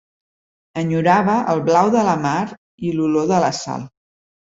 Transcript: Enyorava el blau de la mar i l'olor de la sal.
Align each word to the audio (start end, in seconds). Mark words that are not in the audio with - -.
Enyorava 0.81 1.35
el 1.53 1.61
blau 1.67 1.91
de 1.95 2.05
la 2.07 2.15
mar 2.23 2.39
i 2.89 2.95
l'olor 2.97 3.29
de 3.33 3.43
la 3.45 3.53
sal. 3.59 3.85